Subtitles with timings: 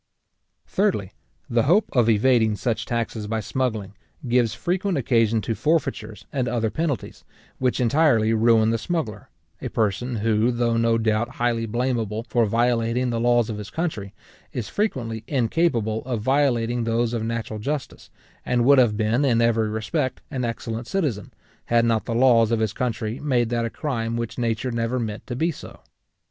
[0.65, 1.11] Thirdly,
[1.47, 3.93] the hope of evading such taxes by smuggling,
[4.27, 7.23] gives frequent occasion to forfeitures and other penalties,
[7.59, 9.29] which entirely ruin the smuggler;
[9.61, 14.15] a person who, though no doubt highly blameable for violating the laws of his country,
[14.51, 18.09] is frequently incapable of violating those of natural justice,
[18.43, 21.31] and would have been, in every respect, an excellent citizen,
[21.65, 25.27] had not the laws of his country made that a crime which nature never meant
[25.27, 25.79] to be so.